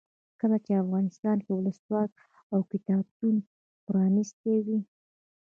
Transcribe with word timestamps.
کله 0.39 0.57
چې 0.65 0.71
افغانستان 0.83 1.37
کې 1.45 1.51
ولسواکي 1.53 2.15
وي 2.49 2.61
کتابتونونه 2.71 3.45
پرانیستي 3.85 4.55
وي. 4.65 4.79